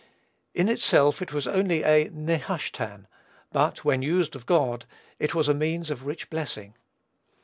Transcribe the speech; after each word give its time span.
In 0.55 0.67
itself 0.67 1.21
it 1.21 1.31
was 1.31 1.45
only 1.47 1.83
a 1.83 2.09
"Nehushtan," 2.09 3.05
but, 3.51 3.85
when 3.85 4.01
used 4.01 4.35
of 4.35 4.47
God, 4.47 4.85
it 5.19 5.35
was 5.35 5.47
a 5.47 5.53
means 5.53 5.91
of 5.91 6.07
rich 6.07 6.27
blessing. 6.31 6.73